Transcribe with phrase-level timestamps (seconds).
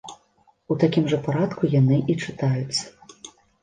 [0.71, 2.83] У такім жа парадку яны і чытаюцца.